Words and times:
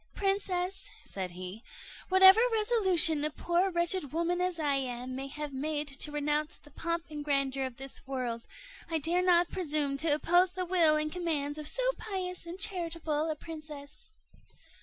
"Princess," 0.15 0.89
said 1.03 1.33
he, 1.33 1.61
"whatever 2.09 2.39
resolution 2.51 3.23
a 3.23 3.29
poor 3.29 3.69
wretched 3.69 4.11
woman 4.11 4.41
as 4.41 4.57
I 4.57 4.73
am 4.77 5.15
may 5.15 5.27
have 5.27 5.53
made 5.53 5.87
to 5.89 6.11
renounce 6.11 6.57
the 6.57 6.71
pomp 6.71 7.05
and 7.11 7.23
grandeur 7.23 7.65
of 7.65 7.77
this 7.77 8.07
world, 8.07 8.47
I 8.89 8.97
dare 8.97 9.21
not 9.21 9.51
presume 9.51 9.97
to 9.97 10.09
oppose 10.11 10.53
the 10.53 10.65
will 10.65 10.95
and 10.95 11.11
commands 11.11 11.59
of 11.59 11.67
so 11.67 11.83
pious 11.99 12.47
and 12.47 12.57
charitable 12.59 13.29
a 13.29 13.35
princess." 13.35 14.09